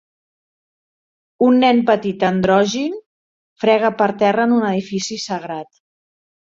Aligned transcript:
Un 1.49 1.59
nen 1.65 1.83
petit 1.91 2.27
androgin 2.31 2.97
frega 3.67 3.95
per 4.03 4.11
terra 4.27 4.51
en 4.51 4.59
un 4.61 4.69
edifici 4.75 5.23
sagrat 5.31 5.75